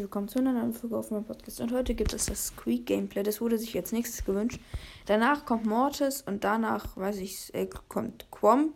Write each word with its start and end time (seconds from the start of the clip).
herzlich 0.00 0.14
willkommen 0.14 0.28
zu 0.28 0.38
einer 0.38 0.54
neuen 0.54 0.72
Folge 0.72 0.96
auf 0.96 1.10
meinem 1.10 1.24
Podcast. 1.24 1.60
Und 1.60 1.72
heute 1.74 1.94
gibt 1.94 2.14
es 2.14 2.24
das 2.24 2.46
Squeak 2.46 2.86
Gameplay. 2.86 3.22
Das 3.22 3.42
wurde 3.42 3.58
sich 3.58 3.76
als 3.76 3.92
nächstes 3.92 4.24
gewünscht. 4.24 4.58
Danach 5.04 5.44
kommt 5.44 5.66
Mortis 5.66 6.22
und 6.22 6.42
danach, 6.42 6.96
weiß 6.96 7.18
ich, 7.18 7.52
äh, 7.52 7.68
kommt 7.88 8.30
Quam. 8.30 8.72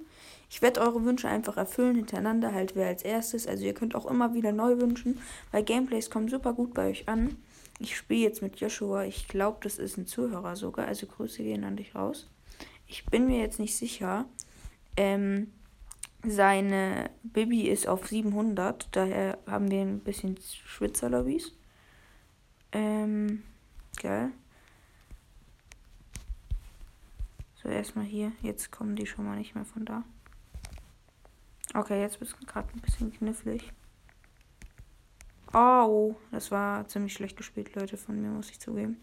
Ich 0.50 0.60
werde 0.60 0.82
eure 0.82 1.02
Wünsche 1.02 1.26
einfach 1.26 1.56
erfüllen 1.56 1.96
hintereinander, 1.96 2.52
halt 2.52 2.76
wer 2.76 2.88
als 2.88 3.02
erstes. 3.02 3.46
Also 3.46 3.64
ihr 3.64 3.72
könnt 3.72 3.94
auch 3.94 4.04
immer 4.04 4.34
wieder 4.34 4.52
neu 4.52 4.78
wünschen, 4.78 5.18
weil 5.50 5.64
Gameplays 5.64 6.10
kommen 6.10 6.28
super 6.28 6.52
gut 6.52 6.74
bei 6.74 6.90
euch 6.90 7.08
an. 7.08 7.38
Ich 7.78 7.96
spiele 7.96 8.20
jetzt 8.20 8.42
mit 8.42 8.56
Joshua. 8.56 9.04
Ich 9.04 9.26
glaube, 9.26 9.60
das 9.62 9.78
ist 9.78 9.96
ein 9.96 10.06
Zuhörer 10.06 10.56
sogar. 10.56 10.86
Also 10.86 11.06
Grüße 11.06 11.42
gehen 11.42 11.64
an 11.64 11.76
dich 11.76 11.94
raus. 11.94 12.28
Ich 12.86 13.06
bin 13.06 13.28
mir 13.28 13.38
jetzt 13.38 13.58
nicht 13.58 13.74
sicher. 13.74 14.26
Ähm, 14.98 15.52
seine 16.26 17.10
Bibi 17.22 17.68
ist 17.68 17.88
auf 17.88 18.06
700, 18.06 18.88
daher 18.92 19.38
haben 19.46 19.70
wir 19.70 19.80
ein 19.82 20.00
bisschen 20.00 20.38
Schwitzerlobbys. 20.38 21.52
Ähm, 22.72 23.42
geil. 24.00 24.30
So, 27.62 27.68
erstmal 27.68 28.04
hier. 28.04 28.32
Jetzt 28.42 28.70
kommen 28.70 28.96
die 28.96 29.06
schon 29.06 29.24
mal 29.24 29.36
nicht 29.36 29.54
mehr 29.54 29.64
von 29.64 29.84
da. 29.84 30.04
Okay, 31.72 32.00
jetzt 32.00 32.20
ist 32.20 32.36
es 32.40 32.46
gerade 32.46 32.68
ein 32.74 32.80
bisschen 32.80 33.12
knifflig. 33.12 33.72
Oh, 35.52 36.16
das 36.30 36.50
war 36.50 36.86
ziemlich 36.88 37.12
schlecht 37.12 37.36
gespielt, 37.36 37.74
Leute, 37.74 37.96
von 37.96 38.20
mir, 38.20 38.28
muss 38.28 38.50
ich 38.50 38.60
zugeben. 38.60 38.96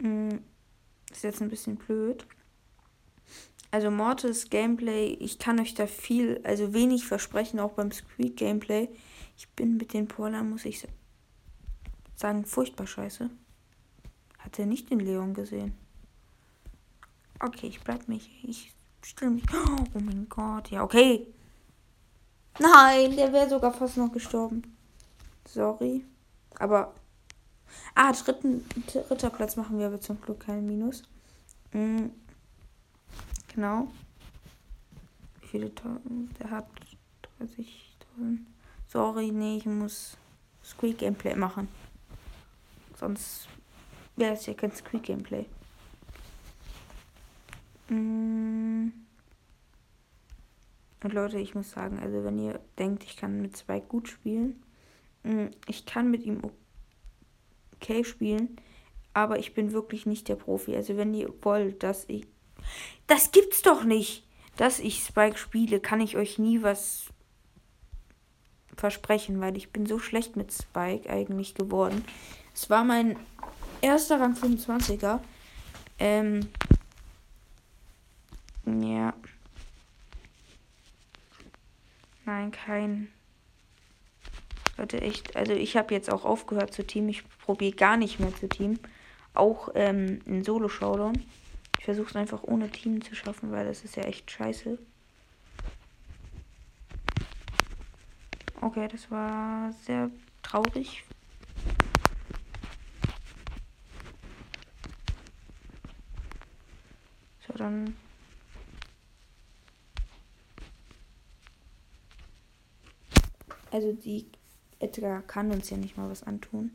Hm, 0.00 0.42
ist 1.10 1.24
jetzt 1.24 1.40
ein 1.40 1.48
bisschen 1.48 1.76
blöd. 1.76 2.26
Also 3.70 3.90
Mortis 3.90 4.50
Gameplay, 4.50 5.14
ich 5.20 5.38
kann 5.38 5.60
euch 5.60 5.74
da 5.74 5.86
viel, 5.86 6.40
also 6.44 6.72
wenig 6.72 7.06
versprechen, 7.06 7.60
auch 7.60 7.72
beim 7.72 7.92
Squeak 7.92 8.36
Gameplay. 8.36 8.88
Ich 9.36 9.48
bin 9.50 9.76
mit 9.76 9.92
den 9.92 10.08
Polar, 10.08 10.42
muss 10.42 10.64
ich 10.64 10.86
sagen, 12.16 12.44
furchtbar 12.44 12.86
scheiße. 12.86 13.30
Hat 14.38 14.58
er 14.58 14.66
nicht 14.66 14.90
den 14.90 15.00
Leon 15.00 15.34
gesehen? 15.34 15.74
Okay, 17.38 17.68
ich 17.68 17.80
bleib 17.80 18.08
mich. 18.08 18.30
Ich 18.42 18.72
still 19.02 19.30
mich. 19.30 19.44
Oh 19.94 19.98
mein 20.00 20.28
Gott, 20.28 20.70
ja, 20.70 20.82
okay. 20.82 21.26
Nein, 22.58 23.16
der 23.16 23.32
wäre 23.32 23.48
sogar 23.48 23.72
fast 23.72 23.96
noch 23.96 24.12
gestorben. 24.12 24.76
Sorry. 25.46 26.04
Aber. 26.58 26.94
Ah, 27.94 28.12
dritten, 28.12 28.66
dritter 28.86 29.30
Platz 29.30 29.56
machen 29.56 29.78
wir 29.78 29.86
aber 29.86 30.00
zum 30.00 30.20
Glück 30.20 30.40
keinen 30.40 30.66
Minus. 30.66 31.04
Genau. 33.60 33.88
Wie 35.42 35.48
viele 35.48 35.74
Tausend? 35.74 36.30
Der 36.40 36.50
hat 36.50 36.66
30.000. 37.42 38.38
Sorry, 38.88 39.30
nee, 39.32 39.58
ich 39.58 39.66
muss 39.66 40.16
Squeak 40.64 40.96
Gameplay 40.96 41.34
machen. 41.34 41.68
Sonst 42.98 43.50
wäre 44.16 44.32
es 44.32 44.46
ja 44.46 44.54
kein 44.54 44.72
Squeak 44.72 45.02
Gameplay. 45.02 45.44
Mm. 47.90 48.92
Und 51.04 51.12
Leute, 51.12 51.38
ich 51.38 51.54
muss 51.54 51.70
sagen, 51.70 51.98
also 51.98 52.24
wenn 52.24 52.38
ihr 52.38 52.60
denkt, 52.78 53.04
ich 53.04 53.18
kann 53.18 53.42
mit 53.42 53.58
Spike 53.58 53.88
gut 53.88 54.08
spielen, 54.08 54.62
mm, 55.22 55.48
ich 55.66 55.84
kann 55.84 56.10
mit 56.10 56.24
ihm 56.24 56.40
okay 57.74 58.04
spielen, 58.04 58.56
aber 59.12 59.38
ich 59.38 59.52
bin 59.52 59.72
wirklich 59.72 60.06
nicht 60.06 60.28
der 60.28 60.36
Profi. 60.36 60.74
Also 60.74 60.96
wenn 60.96 61.12
ihr 61.12 61.30
wollt, 61.42 61.82
dass 61.82 62.06
ich 62.08 62.26
das 63.06 63.32
gibt's 63.32 63.62
doch 63.62 63.84
nicht. 63.84 64.24
Dass 64.56 64.78
ich 64.78 65.02
Spike 65.02 65.38
spiele, 65.38 65.80
kann 65.80 66.00
ich 66.00 66.16
euch 66.16 66.38
nie 66.38 66.62
was 66.62 67.06
versprechen, 68.76 69.40
weil 69.40 69.56
ich 69.56 69.70
bin 69.70 69.86
so 69.86 69.98
schlecht 69.98 70.36
mit 70.36 70.52
Spike 70.52 71.08
eigentlich 71.08 71.54
geworden. 71.54 72.04
Es 72.54 72.68
war 72.68 72.84
mein 72.84 73.16
erster 73.80 74.20
Rang 74.20 74.34
25er. 74.34 75.20
Ähm. 75.98 76.48
Ja. 78.66 79.14
Nein, 82.24 82.50
kein. 82.50 83.08
Leute, 84.76 85.00
echt. 85.00 85.36
Also 85.36 85.52
ich 85.52 85.76
habe 85.76 85.94
jetzt 85.94 86.10
auch 86.10 86.24
aufgehört 86.24 86.72
zu 86.72 86.86
Team. 86.86 87.08
Ich 87.08 87.22
probiere 87.40 87.74
gar 87.74 87.96
nicht 87.96 88.20
mehr 88.20 88.34
zu 88.34 88.48
Team. 88.48 88.78
Auch 89.34 89.68
ähm, 89.74 90.20
in 90.26 90.42
Solo-Showdown. 90.42 91.22
Ich 91.80 91.86
versuche 91.86 92.10
es 92.10 92.16
einfach 92.16 92.42
ohne 92.42 92.68
Team 92.68 93.02
zu 93.02 93.14
schaffen, 93.14 93.52
weil 93.52 93.64
das 93.64 93.84
ist 93.84 93.96
ja 93.96 94.02
echt 94.02 94.30
scheiße. 94.30 94.78
Okay, 98.60 98.86
das 98.86 99.10
war 99.10 99.72
sehr 99.72 100.10
traurig. 100.42 101.04
So, 107.48 107.54
dann. 107.54 107.96
Also 113.70 113.94
die 113.94 114.26
Edgar 114.80 115.22
kann 115.22 115.50
uns 115.50 115.70
ja 115.70 115.78
nicht 115.78 115.96
mal 115.96 116.10
was 116.10 116.24
antun. 116.24 116.72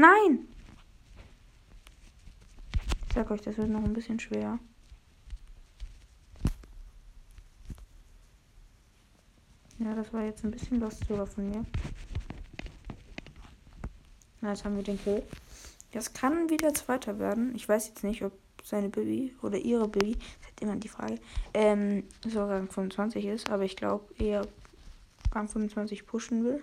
Nein! 0.00 0.48
Ich 3.08 3.09
sag 3.20 3.30
euch, 3.32 3.42
das 3.42 3.58
wird 3.58 3.68
noch 3.68 3.84
ein 3.84 3.92
bisschen 3.92 4.18
schwer. 4.18 4.58
Ja, 9.78 9.94
das 9.94 10.10
war 10.14 10.24
jetzt 10.24 10.42
ein 10.42 10.50
bisschen 10.50 10.80
lost 10.80 11.04
sogar 11.06 11.26
von 11.26 11.50
mir. 11.50 11.66
Na, 14.40 14.50
jetzt 14.50 14.64
haben 14.64 14.76
wir 14.76 14.82
den 14.82 14.98
Kill. 14.98 15.22
Das 15.92 16.14
kann 16.14 16.48
wieder 16.48 16.72
Zweiter 16.72 17.18
werden. 17.18 17.54
Ich 17.54 17.68
weiß 17.68 17.88
jetzt 17.88 18.04
nicht, 18.04 18.22
ob 18.22 18.32
seine 18.64 18.88
Baby 18.88 19.36
oder 19.42 19.58
ihre 19.58 19.88
Baby, 19.88 20.14
das 20.14 20.50
ist 20.52 20.62
immer 20.62 20.76
die 20.76 20.88
Frage, 20.88 21.16
ähm, 21.52 22.04
so 22.26 22.46
Rang 22.46 22.70
25 22.70 23.26
ist, 23.26 23.50
aber 23.50 23.64
ich 23.64 23.76
glaube 23.76 24.14
eher 24.16 24.46
Rang 25.32 25.48
25 25.48 26.06
pushen 26.06 26.42
will. 26.42 26.62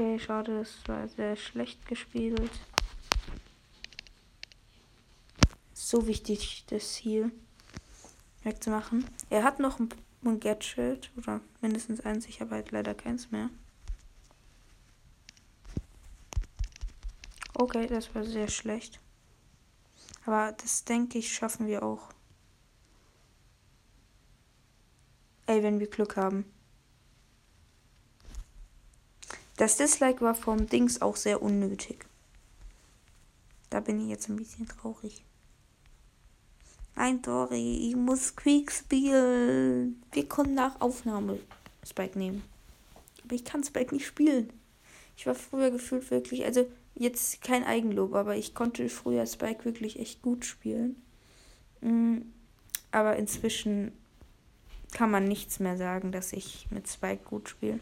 Okay, 0.00 0.18
schade, 0.18 0.60
es 0.60 0.78
war 0.86 1.06
sehr 1.08 1.36
schlecht 1.36 1.86
gespielt. 1.86 2.50
So 5.74 6.06
wichtig, 6.06 6.64
das 6.68 6.96
hier 6.96 7.30
wegzumachen. 8.42 9.04
Er 9.28 9.42
hat 9.42 9.58
noch 9.58 9.78
ein, 9.78 9.90
ein 10.24 10.40
Gadget 10.40 11.10
oder 11.18 11.42
mindestens 11.60 12.00
eins, 12.00 12.24
ich 12.28 12.40
habe 12.40 12.52
halt 12.52 12.70
leider 12.70 12.94
keins 12.94 13.30
mehr. 13.30 13.50
Okay, 17.52 17.86
das 17.86 18.14
war 18.14 18.24
sehr 18.24 18.48
schlecht. 18.48 19.00
Aber 20.24 20.52
das 20.52 20.84
denke 20.86 21.18
ich, 21.18 21.30
schaffen 21.30 21.66
wir 21.66 21.82
auch. 21.82 22.08
Ey, 25.44 25.62
wenn 25.62 25.78
wir 25.78 25.90
Glück 25.90 26.16
haben. 26.16 26.50
Das 29.60 29.76
Dislike 29.76 30.22
war 30.22 30.34
vom 30.34 30.68
Dings 30.68 31.02
auch 31.02 31.16
sehr 31.16 31.42
unnötig. 31.42 32.06
Da 33.68 33.80
bin 33.80 34.00
ich 34.00 34.08
jetzt 34.08 34.30
ein 34.30 34.36
bisschen 34.36 34.66
traurig. 34.66 35.22
Nein, 36.96 37.22
Tori, 37.22 37.90
ich 37.90 37.94
muss 37.94 38.34
Quick 38.36 38.72
spielen. 38.72 40.02
Wir 40.12 40.26
können 40.26 40.54
nach 40.54 40.80
Aufnahme 40.80 41.40
Spike 41.86 42.18
nehmen. 42.18 42.42
Aber 43.22 43.34
ich 43.34 43.44
kann 43.44 43.62
Spike 43.62 43.94
nicht 43.94 44.06
spielen. 44.06 44.50
Ich 45.14 45.26
war 45.26 45.34
früher 45.34 45.70
gefühlt 45.70 46.10
wirklich, 46.10 46.46
also 46.46 46.66
jetzt 46.94 47.42
kein 47.42 47.62
Eigenlob, 47.62 48.14
aber 48.14 48.36
ich 48.36 48.54
konnte 48.54 48.88
früher 48.88 49.26
Spike 49.26 49.66
wirklich 49.66 49.98
echt 49.98 50.22
gut 50.22 50.46
spielen. 50.46 50.96
Mm, 51.82 52.20
aber 52.92 53.16
inzwischen 53.16 53.92
kann 54.92 55.10
man 55.10 55.28
nichts 55.28 55.60
mehr 55.60 55.76
sagen, 55.76 56.12
dass 56.12 56.32
ich 56.32 56.66
mit 56.70 56.88
Spike 56.88 57.24
gut 57.24 57.50
spiele. 57.50 57.78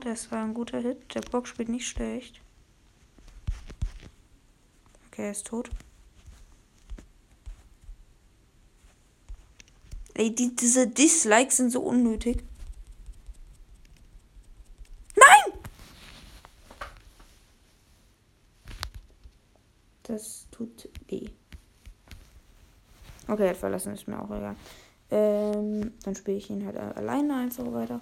Das 0.00 0.30
war 0.30 0.42
ein 0.44 0.54
guter 0.54 0.80
Hit. 0.80 1.14
Der 1.14 1.20
Bock 1.20 1.46
spielt 1.46 1.68
nicht 1.68 1.86
schlecht. 1.86 2.40
Okay, 5.08 5.24
er 5.24 5.30
ist 5.30 5.46
tot. 5.46 5.70
Ey, 10.14 10.34
die, 10.34 10.54
diese 10.54 10.86
Dislikes 10.86 11.56
sind 11.56 11.70
so 11.70 11.80
unnötig. 11.80 12.42
Nein! 15.16 15.58
Das 20.02 20.46
tut 20.50 20.88
weh. 21.08 21.30
Okay, 23.28 23.44
er 23.44 23.50
hat 23.50 23.56
verlassen, 23.56 23.94
ist 23.94 24.08
mir 24.08 24.20
auch 24.20 24.30
egal. 24.30 24.56
Ähm, 25.10 25.92
dann 26.02 26.14
spiele 26.14 26.36
ich 26.36 26.50
ihn 26.50 26.66
halt 26.66 26.76
alleine 26.76 27.36
einfach 27.36 27.64
weiter. 27.72 28.00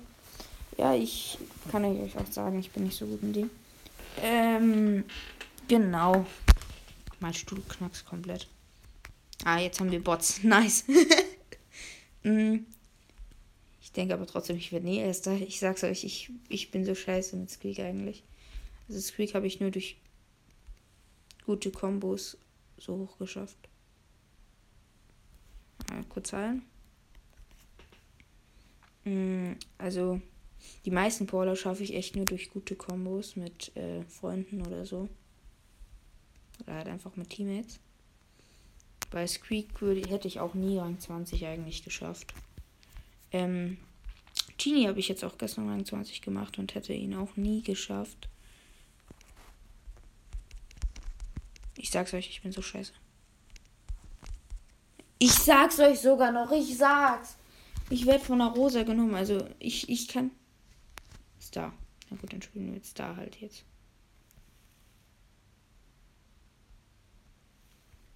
Ja, 0.78 0.94
ich 0.94 1.38
kann 1.72 1.84
euch 1.84 2.16
auch 2.16 2.26
sagen, 2.30 2.60
ich 2.60 2.70
bin 2.70 2.84
nicht 2.84 2.96
so 2.96 3.06
gut 3.06 3.20
in 3.22 3.32
dem. 3.32 3.50
Ähm, 4.22 5.04
genau. 5.66 6.24
Mein 7.18 7.34
Stuhl 7.34 7.60
knackst 7.68 8.06
komplett. 8.06 8.46
Ah, 9.44 9.58
jetzt 9.58 9.80
haben 9.80 9.90
wir 9.90 10.02
Bots. 10.02 10.40
Nice. 10.44 10.84
mm. 12.22 12.58
Ich 13.82 13.92
denke 13.92 14.14
aber 14.14 14.26
trotzdem, 14.26 14.56
ich 14.56 14.70
werde 14.70 14.86
nie 14.86 14.98
Erster. 14.98 15.32
Ich 15.32 15.58
sag's 15.58 15.82
euch, 15.82 16.04
ich, 16.04 16.30
ich 16.48 16.70
bin 16.70 16.84
so 16.84 16.94
scheiße 16.94 17.34
mit 17.36 17.50
Squeak 17.50 17.80
eigentlich. 17.80 18.22
Also 18.88 19.00
Squeak 19.00 19.34
habe 19.34 19.48
ich 19.48 19.58
nur 19.58 19.72
durch 19.72 19.96
gute 21.44 21.72
Kombos 21.72 22.36
so 22.76 22.98
hoch 22.98 23.18
geschafft. 23.18 23.56
Mal 25.90 26.04
kurz 26.04 26.32
heilen. 26.32 26.62
Mm, 29.04 29.52
also, 29.78 30.20
die 30.84 30.90
meisten 30.90 31.26
Brawler 31.26 31.56
schaffe 31.56 31.82
ich 31.82 31.94
echt 31.94 32.16
nur 32.16 32.24
durch 32.24 32.50
gute 32.50 32.76
Kombos 32.76 33.36
mit 33.36 33.76
äh, 33.76 34.02
Freunden 34.04 34.66
oder 34.66 34.86
so. 34.86 35.08
Oder 36.62 36.74
halt 36.74 36.88
einfach 36.88 37.14
mit 37.16 37.30
Teammates. 37.30 37.78
Bei 39.10 39.26
Squeak 39.26 39.80
würde, 39.80 40.08
hätte 40.08 40.28
ich 40.28 40.40
auch 40.40 40.54
nie 40.54 40.78
Rang 40.78 40.98
20 40.98 41.46
eigentlich 41.46 41.84
geschafft. 41.84 42.34
Ähm, 43.32 43.78
Genie 44.58 44.88
habe 44.88 45.00
ich 45.00 45.08
jetzt 45.08 45.24
auch 45.24 45.38
gestern 45.38 45.68
Rang 45.68 45.84
20 45.84 46.20
gemacht 46.20 46.58
und 46.58 46.74
hätte 46.74 46.92
ihn 46.92 47.14
auch 47.14 47.36
nie 47.36 47.62
geschafft. 47.62 48.28
Ich 51.76 51.90
sag's 51.90 52.12
euch, 52.12 52.28
ich 52.28 52.42
bin 52.42 52.52
so 52.52 52.60
scheiße. 52.60 52.92
Ich 55.20 55.32
sag's 55.32 55.78
euch 55.78 56.00
sogar 56.00 56.32
noch, 56.32 56.50
ich 56.52 56.76
sag's. 56.76 57.36
Ich 57.90 58.04
werde 58.06 58.24
von 58.24 58.38
der 58.38 58.48
Rosa 58.48 58.82
genommen, 58.82 59.14
also 59.14 59.46
ich, 59.58 59.88
ich 59.88 60.08
kann. 60.08 60.30
Star. 61.48 61.72
Na 62.10 62.16
gut, 62.18 62.30
dann 62.32 62.42
spielen 62.42 62.66
wir 62.66 62.74
jetzt 62.74 62.90
Star 62.90 63.16
halt 63.16 63.40
jetzt. 63.40 63.64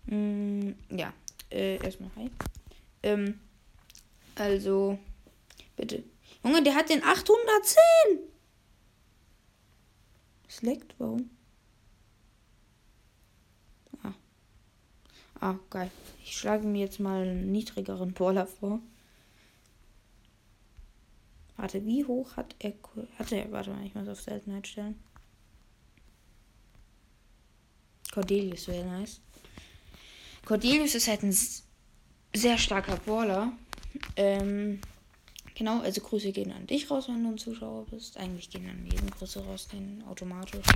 Mm, 0.05 0.73
ja, 0.91 1.15
äh, 1.51 1.77
erstmal 1.83 2.11
hi. 2.17 2.31
Ähm, 3.03 3.41
also, 4.35 4.99
bitte. 5.77 6.05
Junge, 6.45 6.63
der 6.63 6.75
hat 6.75 6.91
den 6.91 7.03
810! 7.03 8.19
Es 10.47 10.61
leckt, 10.61 10.95
warum? 10.99 11.31
Ah. 14.03 14.13
Ah, 15.41 15.59
geil. 15.71 15.91
Ich 16.23 16.37
schlage 16.37 16.67
mir 16.67 16.81
jetzt 16.81 17.01
mal 17.01 17.23
einen 17.23 17.51
niedrigeren 17.51 18.13
Brawler 18.13 18.47
vor. 18.47 18.81
Warte, 21.63 21.87
wie 21.87 22.05
hoch 22.05 22.37
hat 22.37 22.57
er. 22.59 22.73
Hat 23.21 23.31
er. 23.31 23.53
Warte 23.53 23.71
mal, 23.71 23.87
ich 23.87 23.95
muss 23.95 24.09
auf 24.09 24.21
Seltenheit 24.21 24.67
stellen. 24.67 24.99
Cordelius 28.11 28.67
wäre 28.67 28.85
nice. 28.85 29.21
Cordelius 30.45 30.97
ist 30.97 31.07
halt 31.07 31.23
ein 31.23 31.37
sehr 32.35 32.59
starker 32.59 32.97
Brawler. 32.97 33.53
Ähm, 34.17 34.81
genau, 35.55 35.81
also 35.83 36.01
Grüße 36.01 36.33
gehen 36.33 36.51
an 36.51 36.67
dich 36.67 36.91
raus, 36.91 37.07
wenn 37.07 37.23
du 37.23 37.29
ein 37.31 37.39
Zuschauer 37.39 37.87
bist. 37.87 38.17
Eigentlich 38.17 38.51
gehen 38.51 38.69
an 38.69 38.85
jeden 38.85 39.09
Grüße 39.13 39.45
raus, 39.45 39.69
den 39.69 40.03
automatisch 40.09 40.67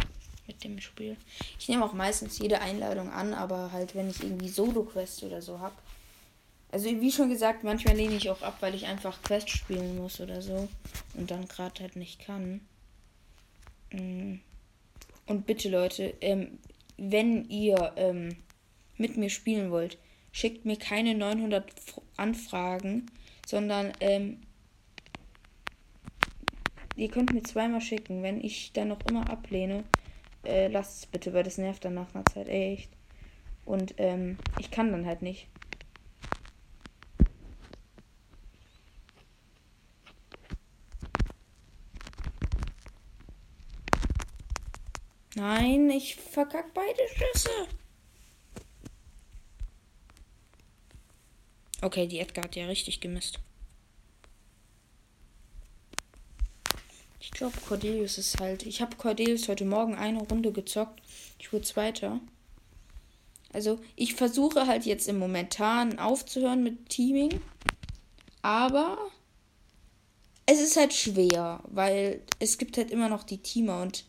mit 0.46 0.62
dem 0.62 0.80
Spiel. 0.80 1.16
Ich 1.58 1.68
nehme 1.68 1.84
auch 1.84 1.94
meistens 1.94 2.38
jede 2.38 2.60
Einladung 2.60 3.10
an, 3.10 3.34
aber 3.34 3.72
halt, 3.72 3.96
wenn 3.96 4.08
ich 4.08 4.22
irgendwie 4.22 4.48
Solo-Quest 4.48 5.24
oder 5.24 5.42
so 5.42 5.58
habe. 5.58 5.74
Also 6.70 6.88
wie 7.00 7.12
schon 7.12 7.30
gesagt, 7.30 7.64
manchmal 7.64 7.96
lehne 7.96 8.14
ich 8.14 8.28
auch 8.30 8.42
ab, 8.42 8.58
weil 8.60 8.74
ich 8.74 8.86
einfach 8.86 9.22
Quest 9.22 9.50
spielen 9.50 9.96
muss 9.96 10.20
oder 10.20 10.42
so. 10.42 10.68
Und 11.14 11.30
dann 11.30 11.46
gerade 11.48 11.80
halt 11.80 11.96
nicht 11.96 12.20
kann. 12.20 12.60
Mm. 13.92 14.36
Und 15.26 15.46
bitte 15.46 15.68
Leute, 15.68 16.14
ähm, 16.20 16.58
wenn 16.96 17.48
ihr 17.48 17.92
ähm, 17.96 18.36
mit 18.96 19.16
mir 19.16 19.30
spielen 19.30 19.70
wollt, 19.70 19.98
schickt 20.32 20.64
mir 20.64 20.76
keine 20.76 21.14
900 21.14 21.72
Anfragen, 22.16 23.06
sondern 23.46 23.92
ähm, 24.00 24.42
ihr 26.94 27.08
könnt 27.08 27.32
mir 27.32 27.42
zweimal 27.42 27.80
schicken. 27.80 28.22
Wenn 28.22 28.42
ich 28.42 28.72
dann 28.72 28.88
noch 28.88 29.00
immer 29.08 29.28
ablehne, 29.30 29.84
äh, 30.44 30.68
lasst 30.68 30.98
es 30.98 31.06
bitte, 31.06 31.32
weil 31.32 31.42
das 31.42 31.58
nervt 31.58 31.84
dann 31.84 31.94
nach 31.94 32.14
einer 32.14 32.24
Zeit 32.26 32.48
echt. 32.48 32.90
Und 33.64 33.94
ähm, 33.98 34.38
ich 34.60 34.70
kann 34.70 34.92
dann 34.92 35.06
halt 35.06 35.22
nicht. 35.22 35.48
Nein, 45.36 45.90
ich 45.90 46.16
verkack 46.16 46.72
beide 46.72 47.02
Schüsse. 47.14 47.50
Okay, 51.82 52.06
die 52.06 52.20
Edgar 52.20 52.44
hat 52.44 52.56
ja 52.56 52.64
richtig 52.64 53.02
gemisst. 53.02 53.38
Ich 57.20 57.30
glaube, 57.32 57.54
Cordelius 57.68 58.16
ist 58.16 58.40
halt. 58.40 58.64
Ich 58.64 58.80
habe 58.80 58.96
Cordelius 58.96 59.46
heute 59.48 59.66
Morgen 59.66 59.94
eine 59.94 60.20
Runde 60.22 60.52
gezockt. 60.52 61.02
Ich 61.38 61.52
wurde 61.52 61.66
Zweiter. 61.66 62.18
Also, 63.52 63.78
ich 63.94 64.14
versuche 64.14 64.66
halt 64.66 64.86
jetzt 64.86 65.06
im 65.06 65.18
Momentan 65.18 65.98
aufzuhören 65.98 66.62
mit 66.62 66.88
Teaming. 66.88 67.42
Aber 68.40 68.96
es 70.46 70.60
ist 70.60 70.78
halt 70.78 70.94
schwer, 70.94 71.62
weil 71.64 72.22
es 72.38 72.56
gibt 72.56 72.78
halt 72.78 72.90
immer 72.90 73.10
noch 73.10 73.22
die 73.22 73.42
Teamer 73.42 73.82
und. 73.82 74.06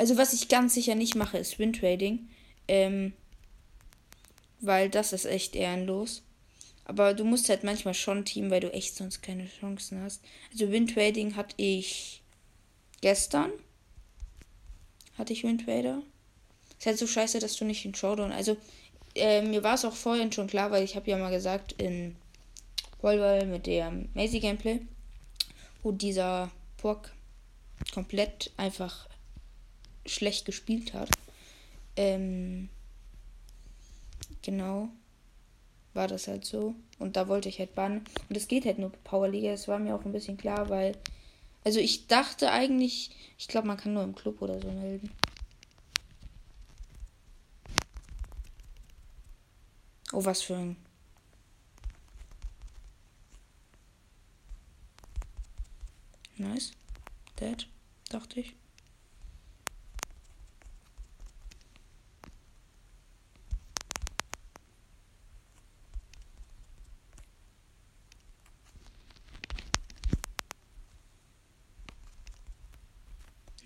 Also, 0.00 0.16
was 0.16 0.32
ich 0.32 0.48
ganz 0.48 0.74
sicher 0.74 0.94
nicht 0.94 1.14
mache, 1.14 1.36
ist 1.36 1.58
Win 1.58 1.74
Trading. 1.74 2.28
Ähm, 2.68 3.12
weil 4.60 4.88
das 4.88 5.12
ist 5.12 5.24
echt 5.24 5.56
ehrenlos. 5.56 6.22
Aber 6.84 7.14
du 7.14 7.24
musst 7.24 7.48
halt 7.48 7.64
manchmal 7.64 7.94
schon 7.94 8.24
teamen, 8.24 8.50
weil 8.50 8.60
du 8.60 8.72
echt 8.72 8.96
sonst 8.96 9.22
keine 9.22 9.46
Chancen 9.46 10.02
hast. 10.02 10.22
Also 10.52 10.70
Windtrading 10.70 11.36
hatte 11.36 11.54
ich 11.56 12.22
gestern. 13.00 13.52
Hatte 15.16 15.32
ich 15.32 15.44
Windtrader. 15.44 16.02
Ist 16.78 16.86
halt 16.86 16.98
so 16.98 17.06
scheiße, 17.06 17.38
dass 17.38 17.56
du 17.56 17.64
nicht 17.64 17.84
in 17.84 17.94
Showdown. 17.94 18.32
Also 18.32 18.56
äh, 19.14 19.42
mir 19.42 19.62
war 19.62 19.74
es 19.74 19.84
auch 19.84 19.94
vorhin 19.94 20.32
schon 20.32 20.46
klar, 20.46 20.70
weil 20.70 20.82
ich 20.82 20.96
habe 20.96 21.10
ja 21.10 21.18
mal 21.18 21.30
gesagt 21.30 21.72
in 21.80 22.16
Volleyball 23.00 23.46
mit 23.46 23.66
dem 23.66 24.08
Mazy 24.14 24.40
Gameplay, 24.40 24.80
wo 25.82 25.92
dieser 25.92 26.50
Burg 26.80 27.12
komplett 27.92 28.50
einfach 28.56 29.09
schlecht 30.06 30.44
gespielt 30.46 30.94
hat. 30.94 31.10
Ähm, 31.96 32.68
genau 34.42 34.90
war 35.94 36.08
das 36.08 36.28
halt 36.28 36.44
so. 36.44 36.74
Und 36.98 37.16
da 37.16 37.28
wollte 37.28 37.48
ich 37.48 37.58
halt 37.58 37.74
bannen. 37.74 38.04
Und 38.28 38.36
es 38.36 38.48
geht 38.48 38.64
halt 38.64 38.78
nur 38.78 38.90
Powerliga. 38.90 39.50
Das 39.50 39.68
war 39.68 39.78
mir 39.78 39.94
auch 39.94 40.04
ein 40.04 40.12
bisschen 40.12 40.36
klar, 40.36 40.68
weil. 40.68 40.96
Also 41.64 41.78
ich 41.78 42.06
dachte 42.06 42.50
eigentlich, 42.50 43.10
ich 43.38 43.48
glaube, 43.48 43.66
man 43.66 43.76
kann 43.76 43.92
nur 43.92 44.04
im 44.04 44.14
Club 44.14 44.40
oder 44.40 44.60
so 44.60 44.70
melden. 44.70 45.10
Oh, 50.12 50.24
was 50.24 50.42
für 50.42 50.56
ein. 50.56 50.76
Nice. 56.36 56.72
Dead, 57.38 57.68
dachte 58.08 58.40
ich. 58.40 58.54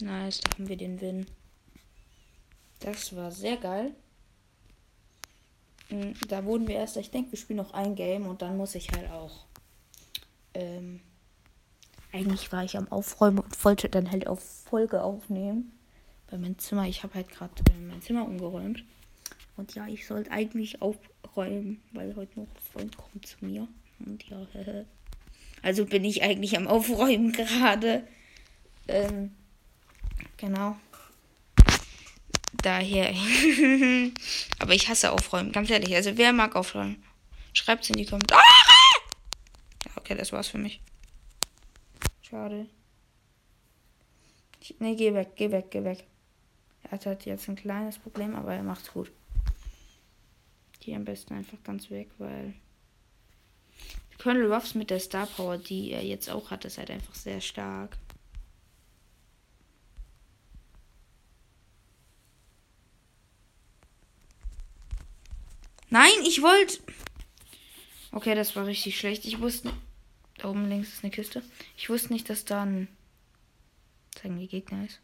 Nice, 0.04 0.42
da 0.42 0.50
haben 0.50 0.68
wir 0.68 0.76
den 0.76 1.00
Win. 1.00 1.26
Das 2.80 3.16
war 3.16 3.30
sehr 3.30 3.56
geil. 3.56 3.94
Hm, 5.88 6.12
da 6.28 6.44
wurden 6.44 6.68
wir 6.68 6.75
erst, 6.75 6.99
ich 6.99 7.11
denke, 7.11 7.32
wir 7.32 7.38
spielen 7.38 7.56
noch 7.56 7.73
ein 7.73 7.94
Game 7.94 8.26
und 8.26 8.42
dann 8.42 8.58
muss 8.58 8.75
ich 8.75 8.90
halt 8.92 9.11
auch. 9.11 9.46
Ähm, 10.52 11.00
eigentlich 12.12 12.52
war 12.52 12.64
ich 12.64 12.76
am 12.76 12.92
Aufräumen 12.92 13.38
und 13.38 13.64
wollte 13.64 13.88
dann 13.88 14.11
halt 14.11 14.26
auf 14.26 14.40
Folge 14.40 15.02
aufnehmen. 15.02 15.73
Bei 16.30 16.37
meinem 16.37 16.58
Zimmer, 16.58 16.87
ich 16.87 17.02
habe 17.02 17.14
halt 17.14 17.30
gerade 17.30 17.54
äh, 17.70 17.80
mein 17.80 18.02
Zimmer 18.02 18.26
umgeräumt. 18.26 18.84
Und 19.56 19.75
ja, 19.75 19.87
ich 19.87 20.06
sollte 20.06 20.30
eigentlich 20.30 20.82
aufräumen, 20.82 21.80
weil 21.92 22.14
heute 22.14 22.40
noch 22.40 22.46
ein 22.46 22.73
Freund 22.73 22.96
kommt 22.99 23.26
zu 23.26 23.42
mir. 23.42 23.66
Und 24.04 24.23
ja, 24.28 24.46
also 25.62 25.87
bin 25.87 26.04
ich 26.04 26.23
eigentlich 26.23 26.58
am 26.58 26.66
Aufräumen 26.66 27.32
gerade. 27.32 28.06
Ähm, 28.87 29.30
genau. 30.37 30.76
Daher. 32.62 33.11
Aber 34.59 34.73
ich 34.75 34.88
hasse 34.88 35.12
Aufräumen, 35.12 35.52
ganz 35.52 35.71
ehrlich. 35.71 35.94
Also 35.94 36.16
wer 36.16 36.33
mag 36.33 36.56
aufräumen? 36.56 37.02
Schreibt 37.52 37.85
es 37.85 37.90
in 37.90 37.97
die 37.97 38.06
Kommentare. 38.06 38.42
Okay, 39.97 40.14
das 40.14 40.33
war's 40.33 40.49
für 40.49 40.59
mich. 40.59 40.80
Schade. 42.23 42.66
Ich, 44.61 44.76
nee, 44.80 44.97
geh 44.97 45.14
weg, 45.14 45.33
geh 45.37 45.50
weg, 45.50 45.71
geh 45.71 45.85
weg. 45.85 46.04
Er 46.83 46.92
hat 46.92 47.06
halt 47.06 47.25
jetzt 47.26 47.49
ein 47.49 47.56
kleines 47.56 47.99
Problem, 47.99 48.35
aber 48.35 48.54
er 48.54 48.62
macht's 48.62 48.92
gut. 48.92 49.11
Hier 50.80 50.97
am 50.97 51.04
besten 51.04 51.35
einfach 51.35 51.62
ganz 51.64 51.90
weg, 51.90 52.11
weil 52.18 52.54
Colonel 54.23 54.52
Ruffs 54.52 54.75
mit 54.75 54.90
der 54.90 55.00
Star 55.00 55.26
Power, 55.26 55.59
die 55.59 55.92
er 55.92 56.04
jetzt 56.04 56.28
auch 56.30 56.50
hat, 56.50 56.64
ist 56.64 56.78
halt 56.78 56.90
einfach 56.90 57.14
sehr 57.14 57.40
stark. 57.40 57.97
Nein, 65.91 66.12
ich 66.26 66.43
wollte. 66.43 66.79
Okay, 68.12 68.35
das 68.35 68.55
war 68.57 68.67
richtig 68.67 68.99
schlecht. 68.99 69.25
Ich 69.25 69.41
wusste. 69.41 69.73
Da 70.38 70.50
oben 70.50 70.69
links 70.69 70.88
ist 70.95 71.05
eine 71.05 71.11
Kiste. 71.11 71.43
Ich 71.76 71.88
wusste 71.88 72.12
nicht, 72.12 72.29
dass 72.29 72.45
da 72.45 72.62
ein. 72.62 72.88
Zeigen 74.14 74.38
die 74.38 74.49
Gegner 74.49 74.85
ist. 74.85 75.00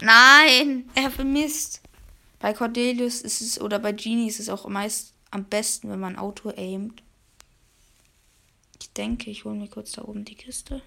Nein! 0.00 0.88
Er 0.94 1.10
vermisst. 1.10 1.80
Bei 2.38 2.52
Cordelius 2.52 3.22
ist 3.22 3.40
es. 3.40 3.60
Oder 3.60 3.78
bei 3.78 3.92
Genie 3.92 4.28
ist 4.28 4.40
es 4.40 4.48
auch 4.48 4.68
meist 4.68 5.14
am 5.30 5.44
besten, 5.44 5.90
wenn 5.90 6.00
man 6.00 6.16
Auto 6.16 6.50
aimt. 6.50 7.02
Ich 8.80 8.92
denke, 8.92 9.30
ich 9.30 9.44
hole 9.44 9.54
mir 9.54 9.68
kurz 9.68 9.92
da 9.92 10.02
oben 10.02 10.24
die 10.24 10.34
Kiste. 10.34 10.82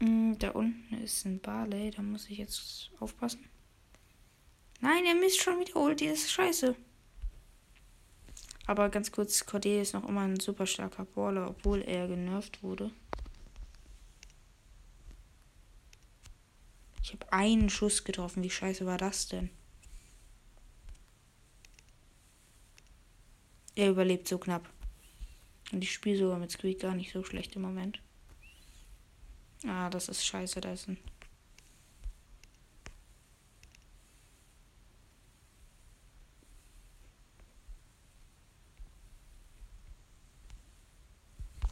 Da 0.00 0.50
unten 0.50 0.94
ist 1.02 1.24
ein 1.24 1.40
Barley, 1.40 1.90
da 1.90 2.02
muss 2.02 2.28
ich 2.28 2.38
jetzt 2.38 2.90
aufpassen. 3.00 3.48
Nein, 4.80 5.06
er 5.06 5.14
misst 5.14 5.40
schon 5.40 5.60
wieder 5.60 5.76
Ulti, 5.76 6.08
das 6.08 6.20
ist 6.20 6.32
scheiße. 6.32 6.74
Aber 8.66 8.88
ganz 8.88 9.12
kurz, 9.12 9.44
Cordelia 9.44 9.82
ist 9.82 9.94
noch 9.94 10.08
immer 10.08 10.22
ein 10.22 10.40
super 10.40 10.66
starker 10.66 11.04
Baller, 11.04 11.50
obwohl 11.50 11.82
er 11.82 12.08
genervt 12.08 12.62
wurde. 12.62 12.90
Ich 17.02 17.12
habe 17.12 17.32
einen 17.32 17.68
Schuss 17.68 18.04
getroffen. 18.04 18.42
Wie 18.42 18.50
scheiße 18.50 18.86
war 18.86 18.96
das 18.96 19.28
denn? 19.28 19.50
Er 23.74 23.90
überlebt 23.90 24.26
so 24.26 24.38
knapp. 24.38 24.68
Und 25.72 25.82
ich 25.82 25.92
spiele 25.92 26.18
sogar 26.18 26.38
mit 26.38 26.50
Squeak 26.50 26.80
gar 26.80 26.94
nicht 26.94 27.12
so 27.12 27.22
schlecht 27.24 27.56
im 27.56 27.62
Moment. 27.62 28.00
Ah, 29.66 29.88
das 29.90 30.08
ist 30.08 30.24
scheiße, 30.24 30.60
da 30.60 30.72
ist 30.72 30.88
ein. 30.88 30.98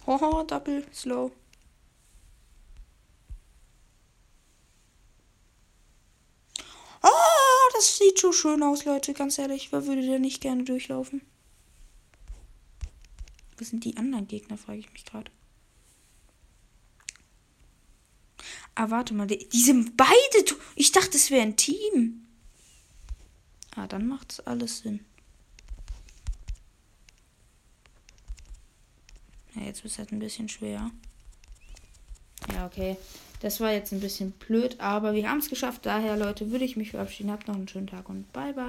Hoho, 0.07 0.43
Doppel, 0.43 0.85
slow. 0.93 1.31
Oh, 7.03 7.71
das 7.75 7.99
sieht 7.99 8.19
so 8.19 8.33
schön 8.33 8.63
aus, 8.63 8.85
Leute. 8.85 9.13
Ganz 9.15 9.39
ehrlich, 9.39 9.71
wer 9.73 9.87
würde 9.87 10.03
der 10.03 10.19
nicht 10.19 10.41
gerne 10.41 10.65
durchlaufen? 10.65 11.23
Wo 13.57 13.65
sind 13.65 13.85
die 13.85 13.97
anderen 13.97 14.27
Gegner, 14.27 14.59
frage 14.59 14.81
ich 14.81 14.93
mich 14.93 15.05
gerade. 15.05 15.31
Ah, 18.75 18.91
warte 18.91 19.15
mal. 19.15 19.27
Die, 19.27 19.49
die 19.49 19.61
sind 19.61 19.97
beide. 19.97 20.11
Ich 20.77 20.93
dachte, 20.93 21.17
es 21.17 21.31
wäre 21.31 21.43
ein 21.43 21.57
Team. 21.57 22.27
Ah, 23.77 23.87
dann 23.87 24.07
macht 24.07 24.33
es 24.33 24.41
alles 24.41 24.81
Sinn. 24.81 25.01
Ja, 29.55 29.63
jetzt 29.63 29.85
ist 29.85 29.93
es 29.93 29.99
halt 29.99 30.13
ein 30.13 30.19
bisschen 30.19 30.49
schwer. 30.49 30.91
Ja, 32.53 32.67
okay. 32.67 32.97
Das 33.41 33.61
war 33.61 33.73
jetzt 33.73 33.93
ein 33.93 34.01
bisschen 34.01 34.31
blöd, 34.33 34.79
aber 34.79 35.15
wir 35.15 35.29
haben 35.29 35.39
es 35.39 35.49
geschafft. 35.49 35.85
Daher, 35.85 36.17
Leute, 36.17 36.51
würde 36.51 36.65
ich 36.65 36.77
mich 36.77 36.93
verabschieden. 36.93 37.31
Habt 37.31 37.49
noch 37.49 37.57
einen 37.57 37.69
schönen 37.69 37.89
Tag 37.89 38.09
und 38.09 38.33
bye 38.33 38.53
bye. 38.53 38.65